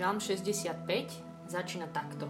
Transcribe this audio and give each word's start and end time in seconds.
Žalm 0.00 0.16
65 0.16 0.80
začína 1.44 1.84
takto. 1.92 2.24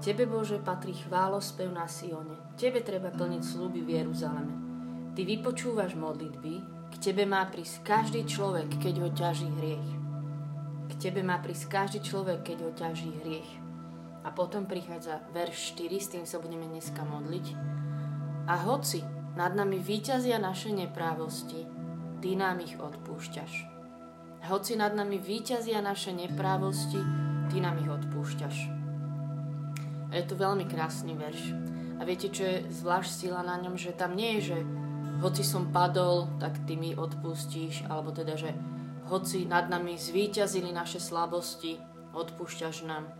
Tebe, 0.00 0.24
Bože, 0.24 0.56
patrí 0.64 0.96
chválospev 0.96 1.68
na 1.68 1.84
Sione. 1.84 2.56
Tebe 2.56 2.80
treba 2.80 3.12
plniť 3.12 3.42
sluby 3.44 3.84
v 3.84 4.00
Jeruzaleme. 4.00 4.54
Ty 5.12 5.20
vypočúvaš 5.28 5.92
modlitby, 5.92 6.54
k 6.88 6.94
Tebe 6.96 7.28
má 7.28 7.44
prísť 7.52 7.84
každý 7.84 8.24
človek, 8.24 8.80
keď 8.80 8.94
ho 8.96 9.08
ťaží 9.12 9.52
hriech. 9.60 9.88
K 10.88 10.92
Tebe 10.96 11.20
má 11.20 11.36
prísť 11.44 11.68
každý 11.68 12.00
človek, 12.00 12.48
keď 12.48 12.58
ho 12.64 12.70
ťaží 12.72 13.12
hriech. 13.12 13.50
A 14.24 14.32
potom 14.32 14.64
prichádza 14.64 15.20
verš 15.36 15.76
4, 15.76 16.00
s 16.00 16.08
tým 16.16 16.24
sa 16.24 16.40
budeme 16.40 16.64
dneska 16.64 17.04
modliť. 17.04 17.46
A 18.48 18.56
hoci 18.56 19.04
nad 19.36 19.52
nami 19.52 19.76
výťazia 19.76 20.40
naše 20.40 20.72
neprávosti, 20.72 21.60
Ty 22.24 22.30
nám 22.40 22.64
ich 22.64 22.80
odpúšťaš. 22.80 23.69
Hoci 24.40 24.72
nad 24.74 24.96
nami 24.96 25.20
výťazia 25.20 25.84
naše 25.84 26.16
neprávosti, 26.16 26.98
Ty 27.50 27.56
nám 27.60 27.82
ich 27.82 27.90
odpúšťaš. 27.90 28.56
A 30.10 30.12
je 30.16 30.24
to 30.26 30.38
veľmi 30.38 30.70
krásny 30.70 31.18
verš. 31.18 31.54
A 31.98 32.06
viete, 32.06 32.30
čo 32.30 32.46
je 32.46 32.64
zvlášť 32.70 33.10
sila 33.10 33.42
na 33.42 33.58
ňom? 33.60 33.76
Že 33.76 33.98
tam 33.98 34.14
nie 34.16 34.38
je, 34.38 34.54
že 34.54 34.58
hoci 35.20 35.44
som 35.44 35.68
padol, 35.74 36.30
tak 36.40 36.56
Ty 36.64 36.78
mi 36.78 36.96
odpustíš, 36.96 37.84
alebo 37.90 38.14
teda, 38.14 38.38
že 38.38 38.56
hoci 39.10 39.44
nad 39.44 39.68
nami 39.68 39.98
zvíťazili 39.98 40.72
naše 40.72 41.02
slabosti, 41.02 41.76
odpúšťaš 42.14 42.86
nám. 42.86 43.10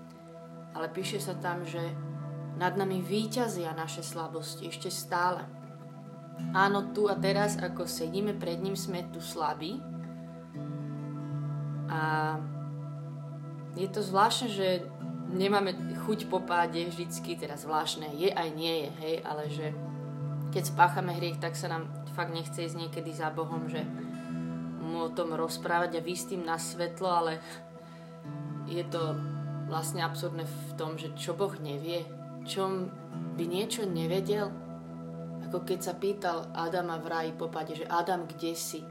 Ale 0.73 0.89
píše 0.89 1.19
sa 1.19 1.35
tam, 1.37 1.67
že 1.67 1.83
nad 2.57 2.79
nami 2.79 3.03
výťazia 3.05 3.77
naše 3.77 4.01
slabosti 4.01 4.71
ešte 4.71 4.89
stále. 4.89 5.45
Áno, 6.57 6.95
tu 6.97 7.11
a 7.11 7.19
teraz, 7.19 7.61
ako 7.61 7.85
sedíme 7.85 8.33
pred 8.39 8.63
ním, 8.63 8.79
sme 8.79 9.05
tu 9.13 9.21
slabí, 9.21 9.83
a 11.91 12.01
je 13.75 13.89
to 13.91 13.99
zvláštne, 13.99 14.49
že 14.51 14.69
nemáme 15.35 15.75
chuť 16.07 16.31
po 16.31 16.43
páde 16.43 16.87
vždycky, 16.87 17.35
teda 17.35 17.59
zvláštne 17.59 18.15
je 18.15 18.31
aj 18.31 18.49
nie 18.55 18.87
je, 18.87 18.89
hej, 19.03 19.17
ale 19.27 19.45
že 19.51 19.67
keď 20.55 20.63
spáchame 20.71 21.15
hriech, 21.15 21.43
tak 21.43 21.55
sa 21.55 21.71
nám 21.71 21.91
fakt 22.15 22.35
nechce 22.35 22.63
ísť 22.63 22.79
niekedy 22.79 23.11
za 23.15 23.31
Bohom, 23.31 23.71
že 23.71 23.83
mu 24.83 25.07
o 25.07 25.15
tom 25.15 25.35
rozprávať 25.35 25.99
a 25.99 26.07
vysť 26.07 26.35
tým 26.35 26.43
na 26.43 26.59
svetlo, 26.59 27.07
ale 27.07 27.33
je 28.67 28.83
to 28.91 29.15
vlastne 29.71 30.03
absurdné 30.03 30.47
v 30.47 30.73
tom, 30.75 30.99
že 30.99 31.15
čo 31.15 31.39
Boh 31.39 31.55
nevie, 31.63 32.03
čo 32.43 32.67
by 33.39 33.45
niečo 33.47 33.87
nevedel, 33.87 34.51
ako 35.47 35.63
keď 35.63 35.79
sa 35.79 35.95
pýtal 35.95 36.51
Adama 36.55 36.99
v 36.99 37.07
ráji 37.07 37.33
popade, 37.39 37.79
že 37.79 37.87
Adam, 37.87 38.27
kde 38.27 38.55
si? 38.59 38.83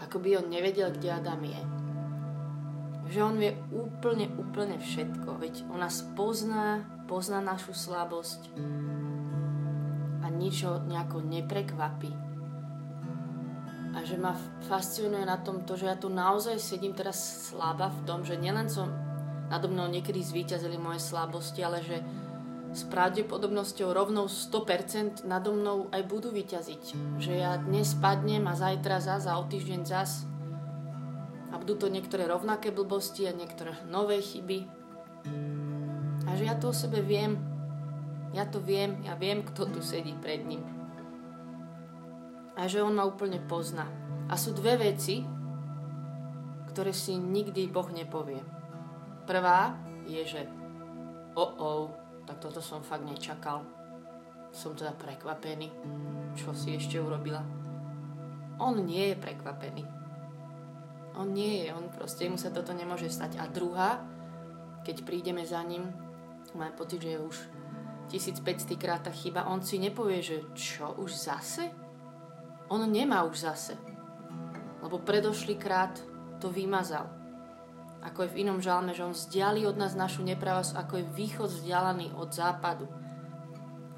Ako 0.00 0.20
by 0.20 0.40
on 0.40 0.48
nevedel, 0.48 0.92
kde 0.92 1.08
Adam 1.12 1.40
je 1.44 1.81
že 3.12 3.20
on 3.20 3.36
vie 3.36 3.52
úplne, 3.68 4.32
úplne 4.40 4.80
všetko. 4.80 5.36
Veď 5.36 5.68
on 5.68 5.84
nás 5.84 6.00
pozná, 6.16 6.80
pozná 7.04 7.44
našu 7.44 7.76
slabosť 7.76 8.56
a 10.24 10.26
nič 10.32 10.64
nejako 10.64 11.20
neprekvapí. 11.20 12.08
A 13.92 14.00
že 14.08 14.16
ma 14.16 14.32
fascinuje 14.64 15.28
na 15.28 15.36
tom 15.36 15.68
to, 15.68 15.76
že 15.76 15.92
ja 15.92 16.00
tu 16.00 16.08
naozaj 16.08 16.56
sedím 16.56 16.96
teraz 16.96 17.52
slaba 17.52 17.92
v 17.92 18.00
tom, 18.08 18.24
že 18.24 18.40
nielen 18.40 18.72
som 18.72 18.88
nado 19.52 19.68
mnou 19.68 19.84
niekedy 19.92 20.24
zvíťazili 20.24 20.80
moje 20.80 21.04
slabosti, 21.04 21.60
ale 21.60 21.84
že 21.84 22.00
s 22.72 22.88
pravdepodobnosťou 22.88 23.92
rovnou 23.92 24.32
100% 24.32 25.28
nado 25.28 25.52
mnou 25.52 25.92
aj 25.92 26.08
budú 26.08 26.32
vyťaziť. 26.32 26.82
Že 27.20 27.32
ja 27.36 27.60
dnes 27.60 27.92
padnem 28.00 28.48
a 28.48 28.56
zajtra 28.56 28.96
zas 29.04 29.28
a 29.28 29.36
o 29.36 29.44
týždeň 29.44 29.80
zas 29.84 30.24
a 30.24 30.31
budú 31.62 31.78
to 31.78 31.86
niektoré 31.86 32.26
rovnaké 32.26 32.74
blbosti 32.74 33.30
a 33.30 33.30
niektoré 33.30 33.70
nové 33.86 34.18
chyby. 34.18 34.66
A 36.26 36.34
že 36.34 36.50
ja 36.50 36.58
to 36.58 36.74
o 36.74 36.74
sebe 36.74 36.98
viem. 37.06 37.38
Ja 38.34 38.50
to 38.50 38.58
viem, 38.58 38.98
ja 39.06 39.14
viem, 39.14 39.46
kto 39.46 39.70
tu 39.70 39.78
sedí 39.78 40.10
pred 40.18 40.42
ním. 40.42 40.66
A 42.58 42.66
že 42.66 42.82
on 42.82 42.98
ma 42.98 43.06
úplne 43.06 43.38
pozná. 43.46 43.86
A 44.26 44.34
sú 44.34 44.50
dve 44.58 44.74
veci, 44.74 45.22
ktoré 46.74 46.90
si 46.90 47.14
nikdy 47.14 47.70
Boh 47.70 47.86
nepovie. 47.94 48.42
Prvá 49.22 49.78
je, 50.10 50.18
že 50.26 50.42
o 51.38 51.46
oh, 51.46 51.52
oh, 51.62 51.82
tak 52.26 52.42
toto 52.42 52.58
som 52.58 52.82
fakt 52.82 53.06
nečakal. 53.06 53.62
Som 54.50 54.74
teda 54.74 54.98
prekvapený. 54.98 55.70
Čo 56.34 56.58
si 56.58 56.74
ešte 56.74 56.98
urobila? 56.98 57.46
On 58.58 58.74
nie 58.82 59.14
je 59.14 59.16
prekvapený 59.22 60.01
on 61.16 61.32
nie 61.32 61.64
je, 61.64 61.74
on 61.74 61.92
proste, 61.92 62.24
mu 62.28 62.40
sa 62.40 62.48
toto 62.48 62.72
nemôže 62.72 63.12
stať. 63.12 63.36
A 63.40 63.48
druhá, 63.48 64.00
keď 64.84 65.04
prídeme 65.04 65.44
za 65.44 65.60
ním, 65.62 65.92
má 66.56 66.68
pocit, 66.72 67.00
že 67.04 67.16
je 67.16 67.20
už 67.20 67.36
1500 68.12 68.76
krát 68.76 69.00
tá 69.04 69.12
chyba, 69.12 69.48
on 69.48 69.64
si 69.64 69.80
nepovie, 69.80 70.20
že 70.20 70.44
čo, 70.52 70.92
už 71.00 71.12
zase? 71.12 71.72
On 72.68 72.80
nemá 72.84 73.24
už 73.24 73.48
zase. 73.48 73.74
Lebo 74.80 75.00
predošlý 75.00 75.56
krát 75.56 75.96
to 76.40 76.50
vymazal. 76.50 77.08
Ako 78.02 78.26
je 78.26 78.32
v 78.34 78.38
inom 78.42 78.58
žalme, 78.58 78.90
že 78.90 79.06
on 79.06 79.14
vzdiali 79.14 79.62
od 79.62 79.78
nás 79.78 79.94
našu 79.94 80.26
nepravosť, 80.26 80.74
ako 80.74 80.94
je 80.98 81.12
východ 81.14 81.48
vzdialený 81.54 82.10
od 82.18 82.34
západu. 82.34 82.90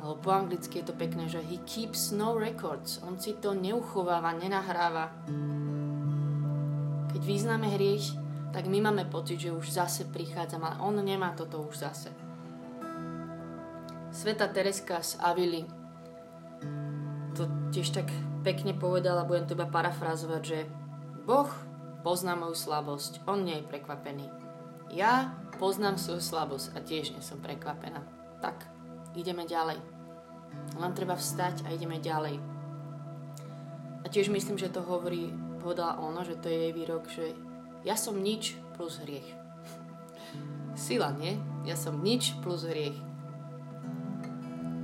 Ale 0.05 0.21
po 0.21 0.29
anglicky 0.29 0.85
je 0.85 0.93
to 0.93 0.95
pekné, 1.01 1.25
že 1.33 1.41
he 1.41 1.57
keeps 1.65 2.13
no 2.13 2.37
records. 2.37 3.01
On 3.01 3.17
si 3.17 3.33
to 3.41 3.57
neuchováva, 3.57 4.37
nenahráva 4.37 5.09
vyznáme 7.25 7.67
hriech, 7.73 8.13
tak 8.53 8.71
my 8.71 8.79
máme 8.85 9.09
pocit, 9.09 9.41
že 9.41 9.57
už 9.57 9.73
zase 9.73 10.05
prichádza, 10.07 10.61
ale 10.61 10.79
on 10.79 11.01
nemá 11.01 11.33
toto 11.35 11.65
už 11.65 11.83
zase. 11.89 12.13
Sveta 14.15 14.47
Tereska 14.47 15.03
z 15.03 15.19
Avily 15.19 15.67
to 17.35 17.51
tiež 17.75 17.91
tak 17.91 18.07
pekne 18.47 18.79
povedala, 18.79 19.27
budem 19.27 19.51
to 19.51 19.59
iba 19.59 19.67
parafrázovať, 19.67 20.43
že 20.47 20.59
Boh 21.27 21.51
pozná 22.07 22.39
moju 22.39 22.55
slabosť, 22.55 23.27
on 23.27 23.43
nie 23.43 23.59
je 23.59 23.67
prekvapený. 23.67 24.31
Ja 24.95 25.35
poznám 25.59 25.99
svoju 25.99 26.23
slabosť 26.23 26.77
a 26.77 26.79
tiež 26.79 27.11
nie 27.11 27.25
som 27.25 27.43
prekvapená. 27.43 28.07
Tak, 28.39 28.71
ideme 29.19 29.49
ďalej. 29.49 29.83
Len 30.79 30.93
treba 30.95 31.19
vstať 31.19 31.67
a 31.67 31.75
ideme 31.75 31.99
ďalej. 31.99 32.39
A 34.05 34.07
tiež 34.07 34.31
myslím, 34.31 34.61
že 34.61 34.71
to 34.71 34.85
hovorí 34.85 35.33
povedala 35.65 35.97
ona, 35.97 36.21
že 36.21 36.37
to 36.37 36.53
je 36.53 36.69
jej 36.69 36.73
výrok, 36.77 37.09
že 37.09 37.33
ja 37.89 37.97
som 37.97 38.21
nič 38.21 38.61
plus 38.77 39.01
hriech. 39.01 39.25
Sila, 40.77 41.17
nie? 41.17 41.41
Ja 41.65 41.73
som 41.73 42.05
nič 42.05 42.37
plus 42.45 42.69
hriech. 42.69 43.01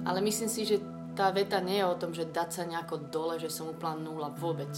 Ale 0.09 0.25
myslím 0.25 0.49
si, 0.49 0.65
že 0.65 0.81
tá 1.13 1.29
veta 1.29 1.61
nie 1.61 1.77
je 1.77 1.85
o 1.85 1.99
tom, 2.01 2.17
že 2.17 2.33
dať 2.33 2.49
sa 2.49 2.63
nejako 2.65 3.13
dole, 3.13 3.37
že 3.37 3.53
som 3.53 3.69
úplná 3.69 4.01
nula 4.01 4.33
vôbec. 4.33 4.73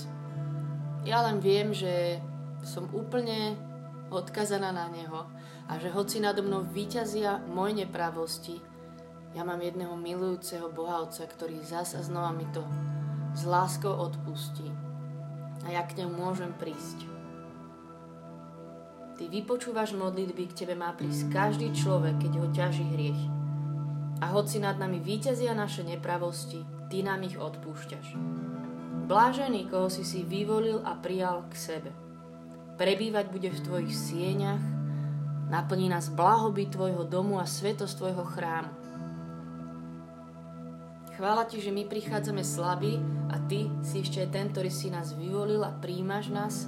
Ja 1.06 1.22
len 1.22 1.38
viem, 1.38 1.70
že 1.70 2.18
som 2.66 2.90
úplne 2.90 3.54
odkazaná 4.10 4.74
na 4.74 4.90
Neho 4.90 5.30
a 5.70 5.78
že 5.78 5.94
hoci 5.94 6.18
nado 6.18 6.42
mnou 6.42 6.66
vyťazia 6.66 7.46
moje 7.46 7.86
nepravosti, 7.86 8.58
ja 9.32 9.46
mám 9.46 9.62
jedného 9.62 9.94
milujúceho 9.96 10.68
Boha 10.68 11.00
Otca, 11.00 11.24
ktorý 11.24 11.62
zas 11.64 11.96
a 11.96 12.04
znova 12.04 12.34
mi 12.36 12.44
to 12.52 12.60
s 13.32 13.48
láskou 13.48 13.94
odpustí 13.94 14.91
a 15.62 15.70
ja 15.70 15.82
k 15.86 16.02
nemu 16.02 16.12
môžem 16.12 16.50
prísť. 16.58 17.06
Ty 19.18 19.30
vypočúvaš 19.30 19.94
modlitby, 19.94 20.50
k 20.50 20.64
tebe 20.64 20.74
má 20.74 20.90
prísť 20.98 21.30
každý 21.30 21.70
človek, 21.70 22.18
keď 22.18 22.32
ho 22.42 22.46
ťaží 22.50 22.84
hriech. 22.96 23.22
A 24.18 24.30
hoci 24.34 24.58
nad 24.58 24.78
nami 24.78 24.98
výťazia 24.98 25.54
naše 25.54 25.86
nepravosti, 25.86 26.66
ty 26.90 27.06
nám 27.06 27.22
ich 27.22 27.38
odpúšťaš. 27.38 28.18
Blážený, 29.06 29.70
koho 29.70 29.86
si 29.86 30.02
si 30.02 30.26
vyvolil 30.26 30.82
a 30.82 30.98
prijal 30.98 31.46
k 31.50 31.54
sebe. 31.54 31.90
Prebývať 32.74 33.30
bude 33.30 33.50
v 33.52 33.62
tvojich 33.62 33.94
sieňach, 33.94 34.62
naplní 35.52 35.86
nás 35.86 36.10
blahoby 36.10 36.66
tvojho 36.72 37.06
domu 37.06 37.38
a 37.38 37.46
svetosť 37.46 37.94
tvojho 37.98 38.24
chrámu. 38.26 38.81
Chvála 41.12 41.44
ti, 41.44 41.60
že 41.60 41.68
my 41.68 41.84
prichádzame 41.84 42.40
slabí 42.40 42.96
a 43.28 43.36
ty 43.44 43.68
si 43.84 44.00
ešte 44.00 44.24
aj 44.24 44.28
ten, 44.32 44.46
ktorý 44.48 44.72
si 44.72 44.88
nás 44.88 45.12
vyvolil 45.12 45.60
a 45.60 45.76
príjmaš 45.76 46.32
nás, 46.32 46.64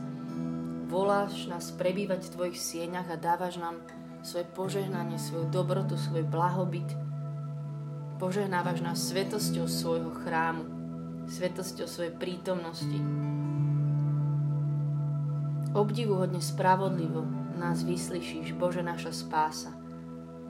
voláš 0.85 1.49
nás 1.49 1.73
prebývať 1.73 2.29
v 2.29 2.33
tvojich 2.37 2.59
sieňach 2.61 3.09
a 3.09 3.17
dávaš 3.17 3.57
nám 3.57 3.81
svoje 4.21 4.45
požehnanie, 4.53 5.17
svoju 5.17 5.49
dobrotu, 5.49 5.97
svoj 5.97 6.29
blahobyt. 6.29 6.87
Požehnávaš 8.21 8.85
nás 8.85 9.01
svetosťou 9.09 9.65
svojho 9.65 10.13
chrámu, 10.13 10.65
svetosťou 11.25 11.89
svojej 11.89 12.13
prítomnosti. 12.13 13.01
Obdivuhodne 15.73 16.39
spravodlivo 16.45 17.25
nás 17.57 17.81
vyslyšíš, 17.81 18.55
Bože 18.55 18.85
naša 18.85 19.11
spása. 19.11 19.73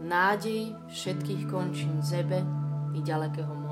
Nádej 0.03 0.77
všetkých 0.91 1.49
končín 1.49 2.03
zebe 2.05 2.45
i 2.93 3.01
ďalekého 3.01 3.64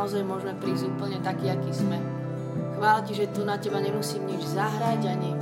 naozaj 0.00 0.24
môžeme 0.24 0.56
prísť 0.56 0.88
úplne 0.96 1.20
taký, 1.20 1.52
aký 1.52 1.76
sme. 1.76 2.00
Chvála 2.80 3.04
ti, 3.04 3.12
že 3.12 3.28
tu 3.36 3.44
na 3.44 3.60
teba 3.60 3.84
nemusím 3.84 4.24
nič 4.32 4.48
zahrať, 4.48 5.04
ani, 5.04 5.36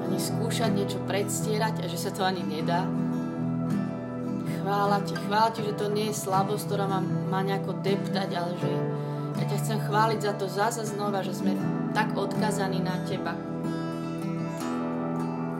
ani 0.00 0.16
skúšať 0.16 0.72
niečo 0.72 0.96
predstierať 1.04 1.84
a 1.84 1.86
že 1.92 2.00
sa 2.00 2.08
to 2.08 2.24
ani 2.24 2.40
nedá. 2.40 2.88
Chvála 4.64 5.04
ti, 5.04 5.12
chvála 5.12 5.52
ti, 5.52 5.60
že 5.60 5.76
to 5.76 5.92
nie 5.92 6.08
je 6.08 6.24
slabosť, 6.24 6.72
ktorá 6.72 6.88
má, 6.88 7.04
má 7.04 7.44
nejako 7.44 7.84
deptať, 7.84 8.28
ale 8.32 8.56
že 8.56 8.72
ja 9.36 9.44
ťa 9.44 9.56
chcem 9.60 9.78
chváliť 9.84 10.20
za 10.24 10.32
to 10.40 10.46
zase 10.48 10.80
znova, 10.96 11.20
že 11.20 11.36
sme 11.36 11.52
tak 11.92 12.16
odkazaní 12.16 12.80
na 12.80 12.96
teba. 13.04 13.36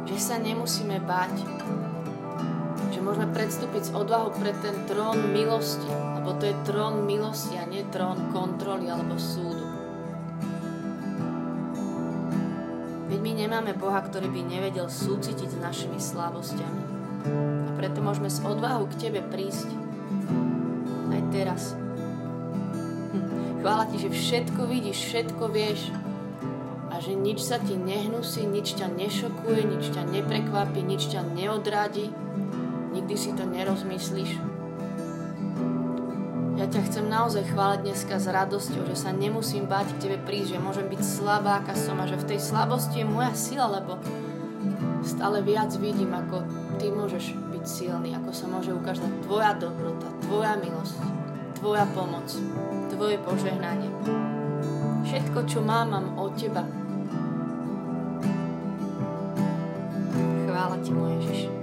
Že 0.08 0.16
sa 0.16 0.40
nemusíme 0.40 1.04
báť, 1.04 1.36
môžeme 3.10 3.34
predstúpiť 3.34 3.82
s 3.82 3.90
odvahou 3.90 4.30
pred 4.38 4.54
ten 4.62 4.86
trón 4.86 5.34
milosti, 5.34 5.90
lebo 5.90 6.30
to 6.38 6.46
je 6.46 6.54
trón 6.62 7.10
milosti 7.10 7.58
a 7.58 7.66
nie 7.66 7.82
trón 7.90 8.30
kontroly 8.30 8.86
alebo 8.86 9.18
súdu. 9.18 9.66
Veď 13.10 13.18
my 13.18 13.32
nemáme 13.34 13.74
Boha, 13.74 13.98
ktorý 14.06 14.30
by 14.30 14.46
nevedel 14.46 14.86
súcitiť 14.86 15.50
s 15.50 15.58
našimi 15.58 15.98
slabosťami. 15.98 16.82
A 17.66 17.70
preto 17.74 17.98
môžeme 17.98 18.30
s 18.30 18.38
odvahou 18.46 18.86
k 18.86 19.10
Tebe 19.10 19.26
prísť. 19.26 19.66
Aj 21.10 21.22
teraz. 21.34 21.74
Hm. 23.10 23.58
Chvála 23.58 23.90
Ti, 23.90 24.06
že 24.06 24.10
všetko 24.14 24.70
vidíš, 24.70 24.98
všetko 25.10 25.50
vieš 25.50 25.90
a 26.94 27.02
že 27.02 27.18
nič 27.18 27.42
sa 27.42 27.58
Ti 27.58 27.74
nehnusí, 27.74 28.46
nič 28.46 28.78
ťa 28.78 28.86
nešokuje, 28.94 29.66
nič 29.66 29.90
ťa 29.98 30.06
neprekvapí, 30.14 30.78
nič 30.78 31.10
ťa 31.10 31.26
neodradí. 31.26 32.14
Nikdy 32.90 33.14
si 33.14 33.30
to 33.32 33.46
nerozmyslíš 33.46 34.60
ja 36.60 36.68
ťa 36.68 36.92
chcem 36.92 37.08
naozaj 37.08 37.56
chváliť 37.56 37.80
dneska 37.88 38.20
s 38.20 38.28
radosťou, 38.28 38.84
že 38.84 38.92
sa 38.92 39.16
nemusím 39.16 39.64
báť 39.64 39.96
k 39.96 40.00
Tebe 40.04 40.18
prísť, 40.28 40.52
že 40.52 40.58
môžem 40.60 40.92
byť 40.92 41.00
slabá, 41.00 41.64
aká 41.64 41.72
som 41.72 41.96
a 41.96 42.04
že 42.04 42.20
v 42.20 42.36
tej 42.36 42.40
slabosti 42.52 43.00
je 43.00 43.08
moja 43.08 43.32
sila, 43.32 43.80
lebo 43.80 43.96
stále 45.00 45.40
viac 45.40 45.72
vidím, 45.80 46.12
ako 46.12 46.44
Ty 46.76 46.92
môžeš 46.92 47.32
byť 47.32 47.64
silný, 47.64 48.12
ako 48.12 48.30
sa 48.36 48.44
môže 48.44 48.76
ukázať 48.76 49.08
Tvoja 49.24 49.56
dobrota, 49.56 50.04
Tvoja 50.20 50.60
milosť, 50.60 51.00
Tvoja 51.56 51.88
pomoc, 51.96 52.28
Tvoje 52.92 53.16
požehnanie. 53.24 53.88
Všetko, 55.08 55.48
čo 55.48 55.64
mám, 55.64 55.96
mám 55.96 56.12
od 56.20 56.36
Teba. 56.36 56.68
Chvála 60.44 60.76
Ti, 60.84 60.92
môj 60.92 61.24
Ježiš. 61.24 61.59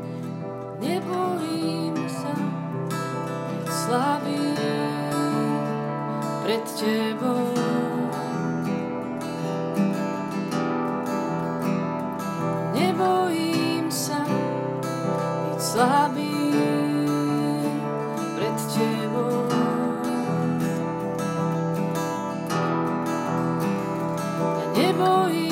Ja 24.97 25.46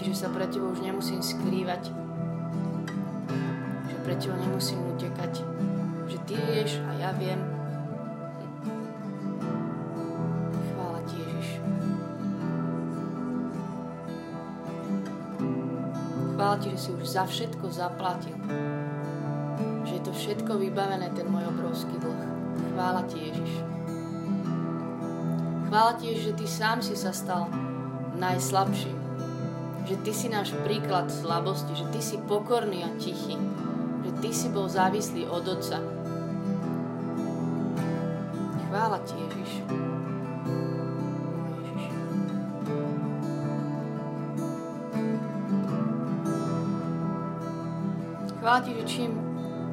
Ti, 0.00 0.08
že 0.08 0.16
sa 0.16 0.32
pre 0.32 0.48
Tebou 0.48 0.72
už 0.72 0.80
nemusím 0.80 1.20
skrývať, 1.20 1.92
že 3.84 3.96
pre 4.00 4.16
Tebou 4.16 4.40
nemusím 4.40 4.80
utekať, 4.96 5.44
že 6.08 6.16
Ty 6.24 6.40
vieš 6.48 6.80
a 6.88 6.96
ja 6.96 7.12
viem. 7.20 7.36
Chvála 10.72 11.04
Ti, 11.04 11.16
Ježiš. 11.20 11.48
Chvála 16.32 16.56
Ti, 16.64 16.68
že 16.72 16.78
si 16.80 16.90
už 16.96 17.04
za 17.04 17.28
všetko 17.28 17.68
zaplatil. 17.68 18.40
Že 19.84 19.92
je 20.00 20.02
to 20.08 20.12
všetko 20.16 20.64
vybavené, 20.64 21.12
ten 21.12 21.28
môj 21.28 21.44
obrovský 21.52 22.00
dlh. 22.00 22.20
Chvála 22.72 23.04
ti, 23.04 23.20
Ježiš. 23.20 23.52
Chvála 25.68 25.92
ti, 26.00 26.16
že 26.16 26.32
ty 26.32 26.48
sám 26.48 26.80
si 26.80 26.96
sa 26.96 27.12
stal 27.12 27.52
najslabším. 28.16 28.99
Že 29.90 30.06
ty 30.06 30.12
si 30.14 30.30
náš 30.30 30.54
príklad 30.62 31.10
slabosti, 31.10 31.74
že 31.74 31.82
ty 31.90 31.98
si 31.98 32.14
pokorný 32.22 32.86
a 32.86 32.90
tichý. 32.94 33.34
Že 34.06 34.10
ty 34.22 34.30
si 34.30 34.46
bol 34.46 34.70
závislý 34.70 35.26
od 35.26 35.42
Otca. 35.42 35.82
Chvála 38.70 39.02
ti, 39.02 39.18
Ježiš. 39.18 39.50
Chvála 48.38 48.60
ti, 48.62 48.70
že 48.78 48.84
čím 48.86 49.10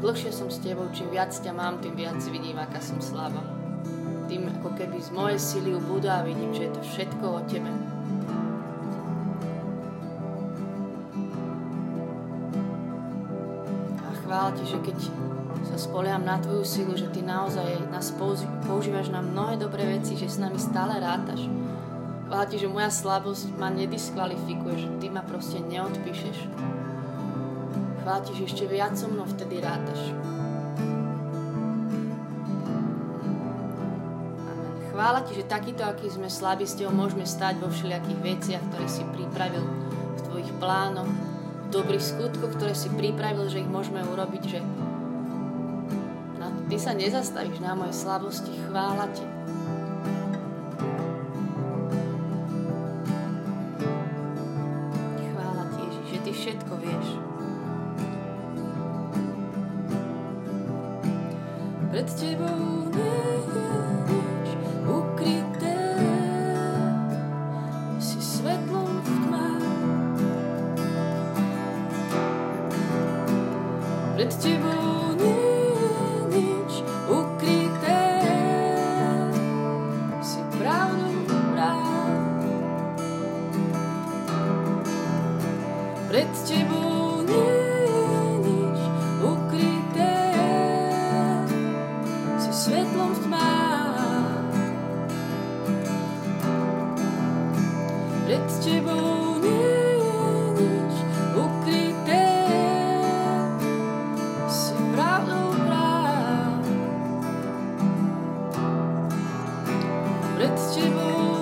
dlhšie 0.02 0.34
som 0.34 0.50
s 0.50 0.58
tebou, 0.66 0.90
čím 0.98 1.14
viac 1.14 1.30
ťa 1.30 1.54
mám, 1.54 1.78
tým 1.78 1.94
viac 1.94 2.18
vidím, 2.34 2.58
aká 2.58 2.82
som 2.82 2.98
slabá. 2.98 3.46
Tým 4.26 4.50
ako 4.50 4.74
keby 4.82 4.98
z 4.98 5.14
mojej 5.14 5.38
sily 5.38 5.78
ubúda 5.78 6.20
a 6.20 6.26
vidím, 6.26 6.58
že 6.58 6.66
je 6.66 6.72
to 6.74 6.82
všetko 6.82 7.26
o 7.38 7.42
tebe. 7.46 7.97
Chvála 14.28 14.52
Ti, 14.60 14.64
že 14.68 14.78
keď 14.84 14.98
sa 15.72 15.78
spoliam 15.80 16.20
na 16.28 16.36
Tvoju 16.36 16.68
silu, 16.68 17.00
že 17.00 17.08
Ty 17.08 17.24
naozaj 17.24 17.88
nás 17.88 18.12
používaš 18.68 19.08
na 19.08 19.24
mnohé 19.24 19.56
dobré 19.56 19.88
veci, 19.88 20.20
že 20.20 20.28
s 20.28 20.36
nami 20.36 20.60
stále 20.60 21.00
rátaš. 21.00 21.48
Chvála 22.28 22.52
že 22.52 22.68
moja 22.68 22.92
slabosť 22.92 23.56
ma 23.56 23.72
nediskvalifikuje, 23.72 24.76
že 24.84 24.90
Ty 25.00 25.08
ma 25.16 25.24
proste 25.24 25.64
neodpíšeš. 25.64 26.38
Chvála 28.04 28.20
že 28.28 28.44
ešte 28.44 28.68
viac 28.68 29.00
so 29.00 29.08
mnou 29.08 29.24
vtedy 29.24 29.64
rátaš. 29.64 30.12
Amen. 30.12 30.48
Chvála 34.92 35.24
Ti, 35.24 35.40
že 35.40 35.46
takýto, 35.48 35.88
aký 35.88 36.12
sme 36.12 36.28
slabí, 36.28 36.68
s 36.68 36.76
Tebou 36.76 36.90
môžeme 36.90 37.24
stať 37.24 37.64
vo 37.64 37.72
všelijakých 37.72 38.20
veciach, 38.20 38.64
ktoré 38.74 38.90
si 38.92 39.08
pripravil 39.08 39.64
v 40.18 40.20
Tvojich 40.26 40.52
plánoch, 40.60 41.08
dobrých 41.78 42.02
skutkoch, 42.02 42.58
ktoré 42.58 42.74
si 42.74 42.90
pripravil, 42.90 43.46
že 43.54 43.62
ich 43.62 43.70
môžeme 43.70 44.02
urobiť, 44.02 44.44
že 44.50 44.60
Ty 46.68 46.76
sa 46.76 46.92
nezastavíš 46.92 47.64
na 47.64 47.80
mojej 47.80 47.96
slabosti. 47.96 48.52
Chvála 48.68 49.08
Ti. 49.16 49.24
Chvála 55.32 55.64
Ti, 55.72 55.80
Ježiš, 55.80 56.06
že 56.12 56.18
Ty 56.20 56.32
všetko 56.36 56.74
vieš. 56.84 57.08
Pred 61.88 62.08
Tebou 62.20 62.92
nevieš 62.92 63.97
životom, 110.48 111.28
nad 111.28 111.37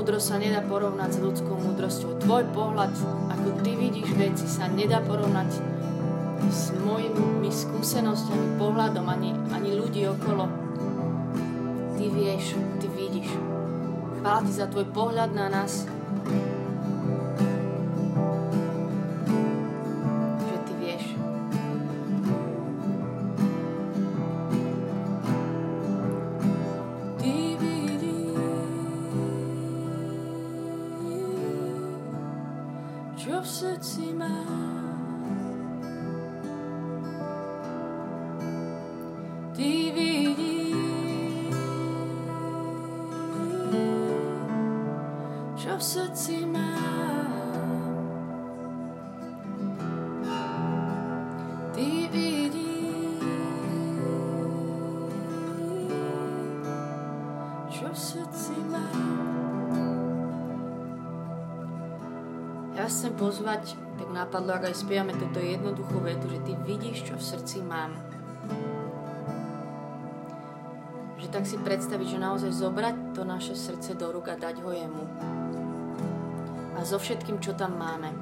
múdrosť 0.00 0.32
sa 0.32 0.40
nedá 0.40 0.64
porovnať 0.64 1.12
s 1.12 1.18
ľudskou 1.20 1.60
múdrosťou. 1.60 2.24
Tvoj 2.24 2.48
pohľad, 2.56 2.88
ako 3.36 3.60
ty 3.60 3.76
vidíš 3.76 4.16
veci, 4.16 4.48
sa 4.48 4.64
nedá 4.72 4.96
porovnať 5.04 5.60
s 6.48 6.72
mojimi 6.80 7.52
skúsenosťami, 7.52 8.56
pohľadom, 8.56 9.04
ani, 9.04 9.36
ani 9.52 9.76
ľudí 9.76 10.08
okolo. 10.08 10.48
Ty 12.00 12.04
vieš, 12.16 12.56
ty 12.80 12.88
vidíš. 12.88 13.28
Chvála 14.24 14.40
ti 14.40 14.52
za 14.56 14.72
tvoj 14.72 14.88
pohľad 14.88 15.36
na 15.36 15.52
nás, 15.52 15.84
pozvať, 63.50 63.74
tak 63.98 64.08
napadlo, 64.14 64.54
ak 64.54 64.70
aj 64.70 64.78
spievame 64.78 65.10
túto 65.18 65.42
jednoduchú 65.42 65.98
vetu, 66.06 66.30
že 66.30 66.38
ty 66.46 66.54
vidíš, 66.54 67.10
čo 67.10 67.18
v 67.18 67.24
srdci 67.34 67.58
mám. 67.66 67.98
Že 71.18 71.28
tak 71.34 71.44
si 71.50 71.58
predstaviť, 71.58 72.06
že 72.14 72.22
naozaj 72.22 72.52
zobrať 72.54 72.94
to 73.10 73.26
naše 73.26 73.58
srdce 73.58 73.98
do 73.98 74.06
rúk 74.14 74.30
a 74.30 74.38
dať 74.38 74.62
ho 74.62 74.70
jemu. 74.70 75.04
A 76.78 76.86
so 76.86 77.02
všetkým, 77.02 77.42
čo 77.42 77.58
tam 77.58 77.74
máme. 77.74 78.14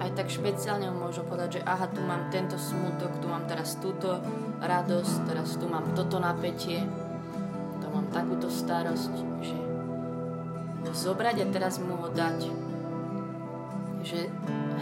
Aj 0.00 0.08
tak 0.16 0.32
špeciálne 0.32 0.88
môžem 0.88 1.28
povedať, 1.28 1.60
že 1.60 1.68
aha, 1.68 1.92
tu 1.92 2.00
mám 2.00 2.32
tento 2.32 2.56
smutok, 2.56 3.12
tu 3.20 3.28
mám 3.28 3.44
teraz 3.44 3.76
túto 3.76 4.24
radosť, 4.64 5.28
teraz 5.28 5.60
tu 5.60 5.68
mám 5.68 5.84
toto 5.92 6.16
napätie, 6.16 6.80
tu 7.76 7.86
mám 7.92 8.08
takúto 8.08 8.48
starosť, 8.48 9.12
že 9.44 9.58
zobrať 10.96 11.44
a 11.44 11.46
teraz 11.52 11.76
mu 11.76 11.92
ho 12.00 12.08
dať 12.08 12.68
že 14.08 14.32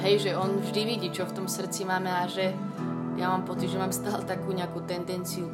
hej, 0.07 0.23
že 0.23 0.39
on 0.39 0.63
vždy 0.63 0.83
vidí, 0.87 1.09
čo 1.11 1.27
v 1.27 1.43
tom 1.43 1.47
srdci 1.51 1.83
máme 1.83 2.07
a 2.07 2.31
že 2.31 2.55
ja 3.19 3.33
mám 3.35 3.43
pocit, 3.43 3.73
že 3.73 3.81
mám 3.81 3.91
stále 3.91 4.23
takú 4.23 4.55
nejakú 4.55 4.87
tendenciu, 4.87 5.51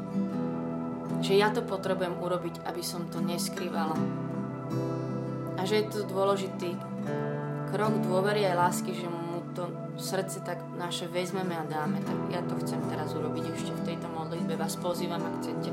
že 1.24 1.38
ja 1.38 1.48
to 1.48 1.64
potrebujem 1.64 2.18
urobiť, 2.20 2.66
aby 2.68 2.82
som 2.84 3.08
to 3.08 3.24
neskrývala. 3.24 3.96
A 5.56 5.62
že 5.64 5.80
je 5.80 5.86
to 5.88 5.98
dôležitý 6.10 6.74
krok 7.72 7.94
dôvery 8.04 8.44
aj 8.44 8.58
lásky, 8.58 8.92
že 8.92 9.06
mu 9.08 9.40
to 9.54 9.70
srdce 9.96 10.42
tak 10.42 10.58
naše 10.76 11.06
vezmeme 11.08 11.56
a 11.56 11.64
dáme. 11.64 12.02
Tak 12.02 12.18
ja 12.28 12.42
to 12.44 12.58
chcem 12.60 12.80
teraz 12.90 13.14
urobiť 13.14 13.56
ešte 13.56 13.72
v 13.72 13.94
tejto 13.94 14.08
modlitbe. 14.10 14.58
Vás 14.58 14.76
pozývam, 14.76 15.22
ak 15.22 15.34
chcete. 15.40 15.70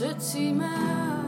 Srdci 0.00 0.52
mám. 0.52 1.19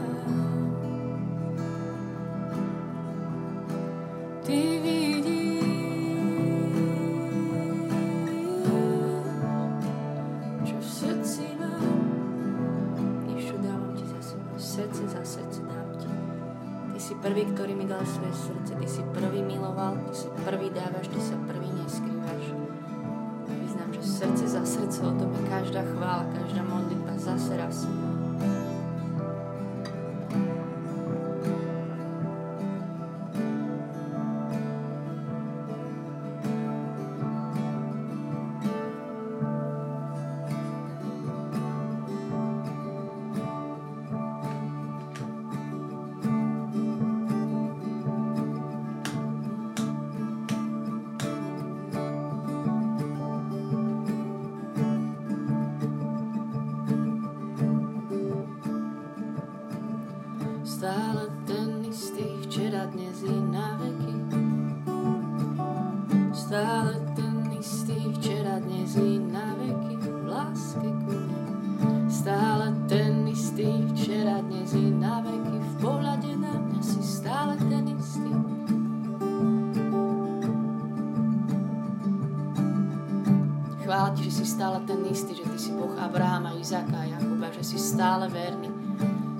Stále 88.03 88.27
verný. 88.27 88.67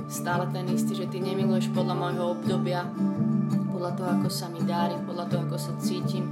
Stále 0.07 0.47
ten 0.55 0.69
istý, 0.71 0.93
že 0.93 1.09
ty 1.09 1.17
nemiluješ 1.19 1.73
podľa 1.75 1.95
môjho 1.97 2.23
obdobia, 2.37 2.85
podľa 3.73 3.91
toho, 3.97 4.09
ako 4.19 4.29
sa 4.29 4.47
mi 4.47 4.61
dári, 4.61 4.93
podľa 5.09 5.25
toho, 5.25 5.41
ako 5.49 5.57
sa 5.57 5.73
cítim, 5.81 6.29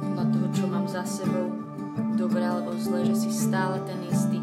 podľa 0.00 0.24
toho, 0.30 0.46
čo 0.54 0.64
mám 0.70 0.86
za 0.86 1.02
sebou, 1.02 1.50
dobré 2.14 2.46
alebo 2.46 2.70
zlé, 2.78 3.02
že 3.10 3.26
si 3.26 3.30
stále 3.34 3.82
ten 3.82 3.98
istý. 4.06 4.38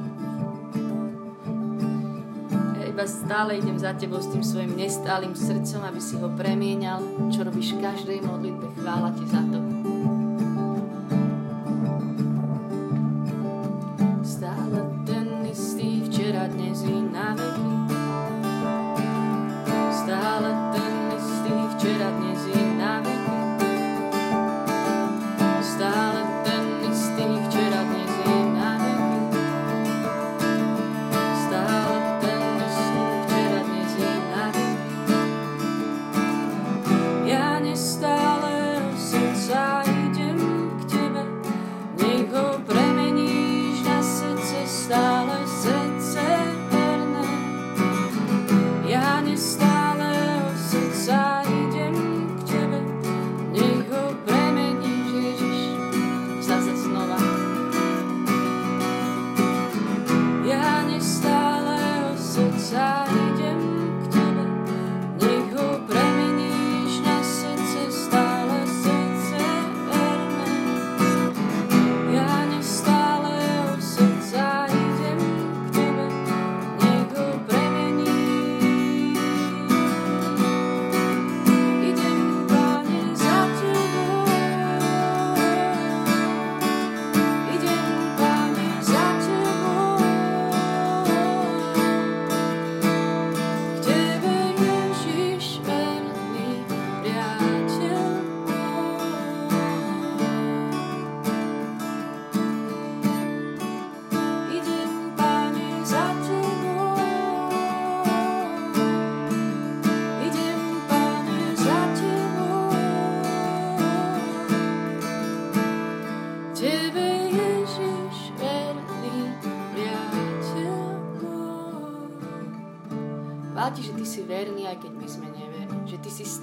Ja 2.76 2.84
iba 2.92 3.08
stále 3.08 3.64
idem 3.64 3.80
za 3.80 3.96
tebou 3.96 4.20
s 4.20 4.28
tým 4.28 4.44
svojim 4.44 4.76
nestálým 4.76 5.32
srdcom, 5.32 5.88
aby 5.88 6.02
si 6.04 6.20
ho 6.20 6.28
premienial, 6.36 7.00
čo 7.32 7.48
robíš 7.48 7.80
každej 7.80 8.20
modlitbe. 8.20 8.84
Chvála 8.84 9.16
ti 9.16 9.24
za 9.32 9.40
to. 9.48 9.63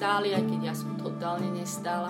Stáli, 0.01 0.33
aj 0.33 0.49
keď 0.49 0.61
ja 0.65 0.75
som 0.75 0.97
totálne 0.97 1.53
nestála. 1.53 2.09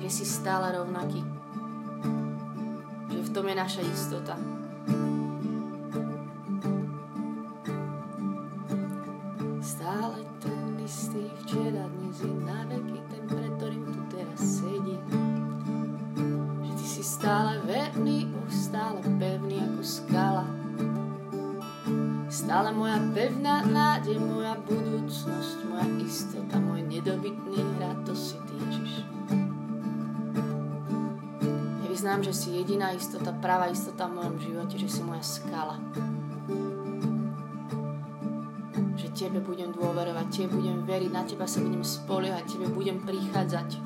Že 0.00 0.08
si 0.08 0.24
stále 0.24 0.72
rovnaký. 0.72 1.20
Že 3.12 3.20
v 3.28 3.30
tom 3.36 3.44
je 3.44 3.56
naša 3.60 3.82
istota. 3.84 4.57
Stále 22.68 22.84
moja 22.84 23.00
pevná 23.16 23.64
nádej, 23.64 24.20
moja 24.20 24.52
budúcnosť, 24.60 25.72
moja 25.72 25.88
istota, 26.04 26.60
môj 26.60 26.84
nedobytný 26.84 27.64
hrad, 27.80 27.96
to 28.04 28.12
si 28.12 28.36
ty, 28.44 28.60
Ježiš. 28.60 29.08
Ja 31.80 31.86
vyznám, 31.88 32.20
že 32.20 32.36
si 32.36 32.52
jediná 32.52 32.92
istota, 32.92 33.32
pravá 33.40 33.72
istota 33.72 34.04
v 34.12 34.20
mojom 34.20 34.36
živote, 34.36 34.76
že 34.76 34.84
si 34.84 35.00
moja 35.00 35.24
skala. 35.24 35.80
Že 39.00 39.16
Tebe 39.16 39.40
budem 39.40 39.72
dôverovať, 39.72 40.28
Tebe 40.28 40.60
budem 40.60 40.84
veriť, 40.84 41.08
na 41.08 41.24
Teba 41.24 41.48
sa 41.48 41.64
budem 41.64 41.80
spoliehať, 41.80 42.52
Tebe 42.52 42.68
budem 42.68 43.00
prichádzať 43.00 43.80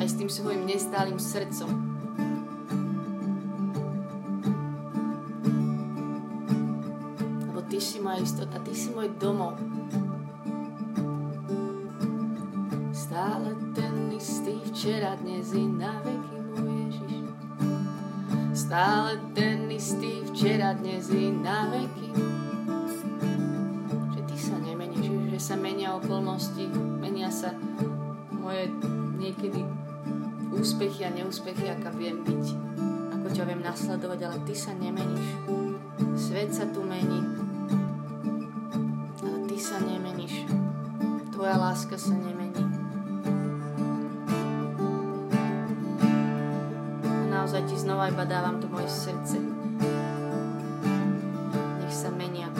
aj 0.00 0.06
s 0.08 0.16
tým 0.16 0.32
svojim 0.32 0.64
nestálým 0.64 1.20
srdcom, 1.20 1.93
si 7.84 8.00
moja 8.00 8.24
istota, 8.24 8.56
Ty 8.56 8.72
si 8.72 8.88
môj 8.96 9.12
domov. 9.20 9.60
Stále 12.96 13.52
ten 13.76 14.08
istý 14.16 14.56
včera, 14.72 15.20
dnes 15.20 15.52
i 15.52 15.68
na 15.68 16.00
veky, 16.00 16.36
môj 16.56 16.72
Ježiš. 16.88 17.28
Stále 18.56 19.20
ten 19.36 19.68
istý 19.68 20.24
včera, 20.32 20.72
dnes 20.72 21.12
i 21.12 21.28
na 21.28 21.68
veky. 21.68 22.08
sa 25.44 25.60
menia 25.60 25.92
okolnosti, 25.92 26.72
menia 27.04 27.28
sa 27.28 27.52
moje 28.32 28.72
niekedy 29.20 29.60
úspechy 30.56 31.04
a 31.04 31.12
neúspechy, 31.12 31.68
aká 31.68 31.92
viem 31.92 32.24
byť, 32.24 32.44
ako 33.12 33.26
ťa 33.28 33.44
viem 33.52 33.60
nasledovať, 33.60 34.24
ale 34.24 34.38
ty 34.48 34.56
sa 34.56 34.72
nemeníš. 34.72 35.28
Svet 36.16 36.48
sa 36.48 36.64
tu 36.72 36.80
mení, 36.80 37.43
láska 41.74 41.98
sa 41.98 42.14
nemení. 42.14 42.70
A 47.02 47.24
naozaj 47.34 47.66
ti 47.66 47.74
znova 47.74 48.14
iba 48.14 48.22
dávam 48.22 48.62
to 48.62 48.70
moje 48.70 48.86
srdce. 48.86 49.42
chvála 52.34 52.53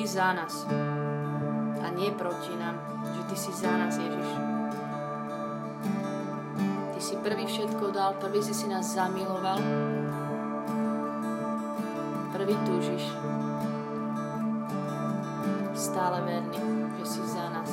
Vždy 0.00 0.16
za 0.16 0.32
nás 0.32 0.64
a 1.84 1.92
nie 1.92 2.08
proti 2.16 2.56
nám, 2.56 2.72
že 3.04 3.20
Ty 3.20 3.36
si 3.36 3.52
za 3.52 3.68
nás, 3.68 3.92
Ježiš. 4.00 4.28
Ty 6.96 7.00
si 7.04 7.20
prvý 7.20 7.44
všetko 7.44 7.92
dal, 7.92 8.16
prvý 8.16 8.40
si 8.40 8.56
si 8.56 8.64
nás 8.64 8.96
zamiloval, 8.96 9.60
prvý 12.32 12.56
túžiš, 12.64 13.12
stále 15.76 16.24
verný, 16.24 16.56
že 16.96 17.04
si 17.04 17.20
za 17.20 17.52
nás. 17.52 17.68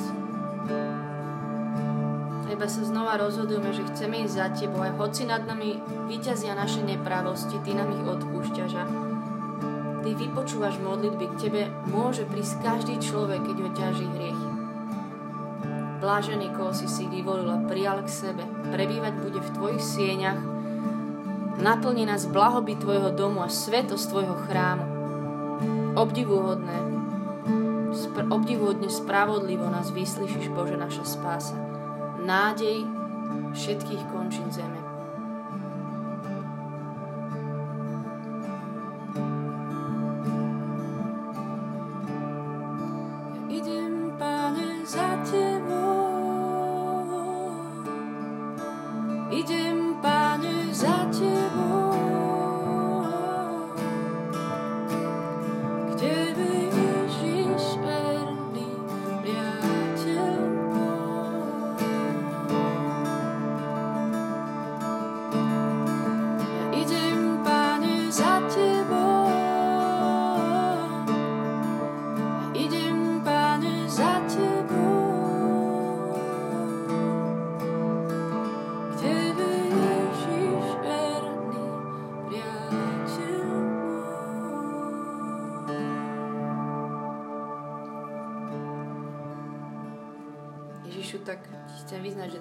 Iba 2.52 2.68
sa 2.68 2.84
znova 2.84 3.16
rozhodujeme, 3.16 3.72
že 3.72 3.88
chceme 3.88 4.28
ísť 4.28 4.36
za 4.36 4.52
Tebou, 4.52 4.84
aj 4.84 5.00
hoci 5.00 5.24
nad 5.24 5.48
nami 5.48 5.80
vyťazia 6.12 6.52
naše 6.52 6.84
nepravosti, 6.84 7.56
Ty 7.64 7.72
nám 7.72 7.88
ich 7.96 8.04
odpúšťaš 8.04 8.72
a 8.76 9.07
Ty 10.08 10.16
vypočúvaš 10.16 10.80
modlitby, 10.80 11.26
k 11.28 11.34
Tebe 11.36 11.62
môže 11.92 12.24
prísť 12.24 12.64
každý 12.64 12.96
človek, 12.96 13.44
keď 13.44 13.56
ho 13.60 13.70
ťaží 13.76 14.06
hriech. 14.08 14.42
Blážený, 16.00 16.48
koho 16.56 16.72
si 16.72 16.88
si 16.88 17.04
vyvolil 17.04 17.44
a 17.44 17.60
prijal 17.68 18.00
k 18.00 18.08
sebe, 18.08 18.48
prebývať 18.72 19.20
bude 19.20 19.36
v 19.36 19.52
Tvojich 19.52 19.84
sieňach, 19.84 20.40
naplní 21.60 22.08
nás 22.08 22.24
blahoby 22.24 22.80
Tvojho 22.80 23.12
domu 23.12 23.44
a 23.44 23.52
svetosť 23.52 24.08
Tvojho 24.08 24.36
chrámu. 24.48 24.86
Obdivuhodné, 26.00 26.78
spr- 27.92 28.32
obdivuhodne 28.32 28.88
spravodlivo 28.88 29.68
nás 29.68 29.92
vyslyšíš, 29.92 30.48
Bože, 30.56 30.80
naša 30.80 31.04
spása. 31.04 31.60
Nádej 32.24 32.88
všetkých 33.52 34.08
končín 34.08 34.48
zeme. 34.48 34.77
idem 49.30 49.87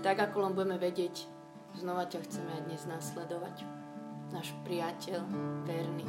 tak 0.08 0.32
ako 0.32 0.48
len 0.48 0.56
budeme 0.56 0.80
vedieť, 0.80 1.28
znova 1.76 2.08
ťa 2.08 2.24
chceme 2.24 2.48
aj 2.48 2.62
dnes 2.72 2.82
nasledovať. 2.88 3.68
Náš 4.32 4.56
priateľ, 4.64 5.20
verný. 5.68 6.08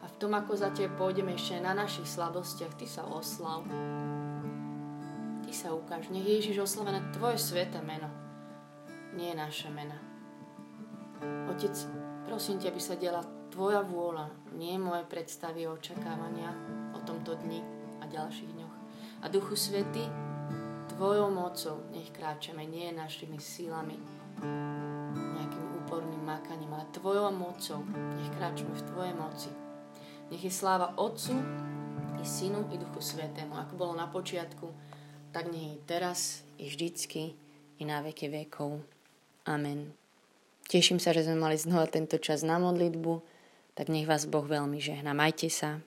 A 0.00 0.08
v 0.08 0.14
tom, 0.16 0.32
ako 0.32 0.56
za 0.56 0.72
tebe 0.72 0.96
pôjdeme 0.96 1.36
ešte 1.36 1.60
na 1.60 1.76
našich 1.76 2.08
slabostiach, 2.08 2.72
ty 2.80 2.88
sa 2.88 3.04
oslav. 3.04 3.68
Ty 5.44 5.52
sa 5.52 5.76
ukáž. 5.76 6.08
Nech 6.08 6.24
Ježiš 6.24 6.64
oslavené 6.64 7.04
tvoje 7.12 7.36
sveté 7.36 7.84
meno. 7.84 8.08
Nie 9.12 9.36
naše 9.36 9.68
mena. 9.68 10.00
Otec, 11.52 11.76
prosím 12.24 12.64
ťa, 12.64 12.72
aby 12.72 12.80
sa 12.80 12.96
diela 12.96 13.20
tvoja 13.52 13.84
vôľa, 13.84 14.56
nie 14.56 14.80
moje 14.80 15.04
predstavy 15.04 15.68
a 15.68 15.76
očakávania 15.76 16.48
o 16.96 16.98
tomto 17.04 17.36
dni 17.44 17.60
a 18.00 18.08
ďalších 18.08 18.56
dňoch. 18.56 18.74
A 19.20 19.28
Duchu 19.28 19.52
Svety, 19.52 20.31
Tvojou 21.02 21.34
mocou 21.34 21.82
nech 21.90 22.14
kráčame 22.14 22.62
nie 22.62 22.94
našimi 22.94 23.34
sílami, 23.34 23.98
nejakým 25.34 25.66
úporným 25.82 26.22
makaním, 26.22 26.78
ale 26.78 26.86
Tvojou 26.94 27.26
mocou. 27.34 27.82
Nech 27.90 28.30
kráčame 28.38 28.70
v 28.70 28.86
Tvojej 28.86 29.14
moci. 29.18 29.50
Nech 30.30 30.46
je 30.46 30.52
sláva 30.54 30.94
Otcu, 30.94 31.34
i 32.14 32.22
Synu, 32.22 32.70
i 32.70 32.78
Duchu 32.78 33.02
Svetému, 33.02 33.50
ako 33.50 33.74
bolo 33.74 33.98
na 33.98 34.06
počiatku, 34.06 34.70
tak 35.34 35.50
nech 35.50 35.74
je 35.74 35.78
teraz, 35.90 36.46
i 36.62 36.70
vždycky, 36.70 37.34
i 37.34 37.82
na 37.82 37.98
veky 37.98 38.30
vekov. 38.30 38.86
Amen. 39.42 39.98
Teším 40.70 41.02
sa, 41.02 41.10
že 41.10 41.26
sme 41.26 41.34
mali 41.34 41.58
znova 41.58 41.90
tento 41.90 42.14
čas 42.22 42.46
na 42.46 42.62
modlitbu, 42.62 43.26
tak 43.74 43.90
nech 43.90 44.06
vás 44.06 44.30
Boh 44.30 44.46
veľmi 44.46 44.78
žehna. 44.78 45.18
Majte 45.18 45.50
sa. 45.50 45.82